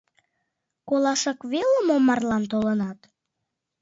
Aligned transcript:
Колашак 0.89 1.39
веле 1.51 1.77
мо 1.87 1.95
марлан 2.07 2.43
толынат?.. 2.51 2.99